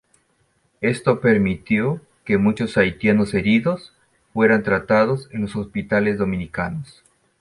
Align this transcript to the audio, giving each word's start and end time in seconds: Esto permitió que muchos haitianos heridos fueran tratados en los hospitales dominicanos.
Esto 0.81 1.21
permitió 1.21 2.01
que 2.25 2.39
muchos 2.39 2.75
haitianos 2.75 3.35
heridos 3.35 3.93
fueran 4.33 4.63
tratados 4.63 5.29
en 5.31 5.43
los 5.43 5.55
hospitales 5.55 6.17
dominicanos. 6.17 7.03